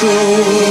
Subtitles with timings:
[0.00, 0.69] control.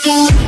[0.00, 0.41] Came